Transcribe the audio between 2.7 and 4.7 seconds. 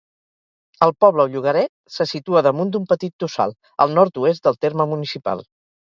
d'un petit tossal, al nord-oest del